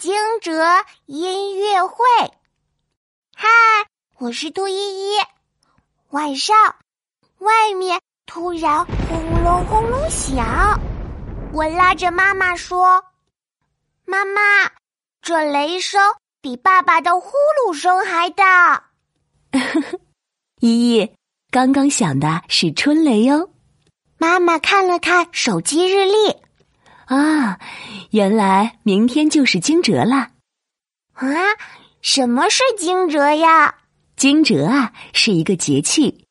[0.00, 0.50] 惊蛰
[1.04, 1.94] 音乐会。
[3.36, 3.48] 嗨，
[4.16, 5.18] 我是杜依依。
[6.08, 6.56] 晚上，
[7.40, 10.80] 外面突然轰隆轰隆响，
[11.52, 13.04] 我拉着妈妈说
[14.06, 14.40] ：“妈妈，
[15.20, 16.00] 这雷声
[16.40, 17.32] 比爸爸的呼
[17.62, 18.92] 噜声还大。
[20.60, 21.14] ”依依，
[21.50, 23.50] 刚刚响的是春雷哟。
[24.16, 26.36] 妈妈看了看手机日历。
[27.10, 27.58] 啊，
[28.12, 30.30] 原来明天就是惊蛰了！
[31.14, 31.28] 啊，
[32.02, 33.74] 什么是惊蛰呀？
[34.14, 36.24] 惊蛰啊，是一个节气，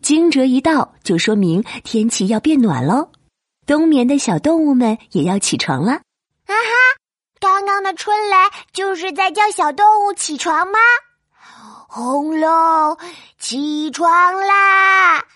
[0.00, 3.12] 惊蛰一到，就说明天气要变暖喽。
[3.66, 5.92] 冬眠的小动物们也要起床了。
[5.92, 6.00] 啊
[6.48, 6.54] 哈，
[7.38, 8.36] 刚刚的春雷
[8.72, 10.78] 就是在叫小动物起床吗？
[11.88, 12.96] 轰隆，
[13.38, 15.18] 起床啦！
[15.18, 15.26] 呵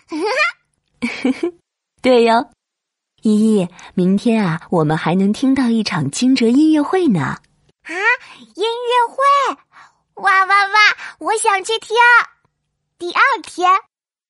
[1.32, 1.52] 呵，
[2.00, 2.50] 对哟。
[3.26, 7.36] 依依，明天啊，我们还能听到一场惊蛰音乐会呢！
[7.82, 7.90] 啊，
[8.54, 9.56] 音乐会！
[10.22, 10.78] 哇哇哇！
[11.18, 11.96] 我想去听。
[12.96, 13.68] 第二天，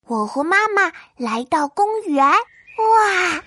[0.07, 3.43] 我和妈妈来到公园，哇，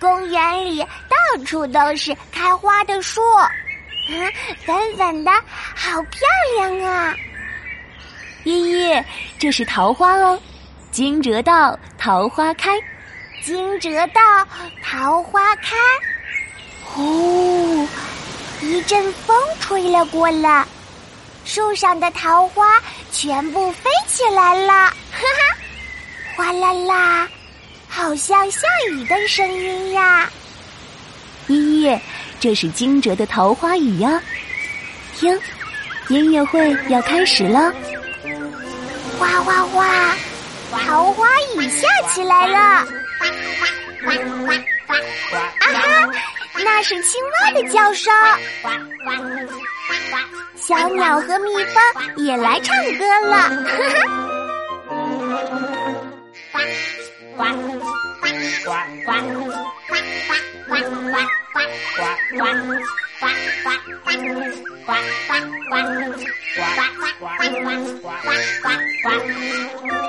[0.00, 3.48] 公园里到处都是开花的树，啊，
[4.66, 5.30] 粉粉的，
[5.76, 6.20] 好漂
[6.56, 7.14] 亮啊！
[8.42, 9.04] 依依，
[9.38, 10.36] 这是桃花哦，
[10.90, 12.76] 惊蛰到，桃花开。
[13.44, 14.20] 惊蛰到，
[14.82, 15.76] 桃花开。
[16.84, 17.86] 呼，
[18.60, 20.66] 一阵风吹了过来，
[21.44, 25.56] 树上的桃花全部飞起来了，哈哈，
[26.36, 27.28] 哗啦啦，
[27.88, 30.28] 好像下雨的声音呀。
[31.46, 31.98] 依依，
[32.40, 34.20] 这是惊蛰的桃花雨呀。
[35.14, 35.38] 听，
[36.08, 37.72] 音乐会要开始了。
[39.18, 40.14] 哗哗哗，
[40.70, 42.58] 桃花雨下起来了。
[42.58, 42.84] 啊
[45.60, 46.10] 哈，
[46.64, 48.12] 那是青蛙的叫声。
[50.56, 53.36] 小鸟和蜜蜂也来唱歌了。
[53.48, 53.88] 哈
[69.84, 70.07] 哈。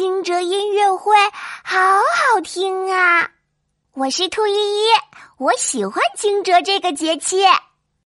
[0.00, 1.14] 惊蛰音乐会
[1.62, 3.32] 好好听啊！
[3.92, 4.88] 我是兔依依，
[5.36, 7.44] 我喜欢惊蛰这个节气。